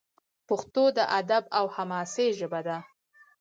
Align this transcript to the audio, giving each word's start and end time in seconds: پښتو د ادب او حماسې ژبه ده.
پښتو 0.47 0.83
د 0.97 0.99
ادب 1.19 1.43
او 1.57 1.65
حماسې 1.75 2.27
ژبه 2.39 2.59
ده. 2.67 2.77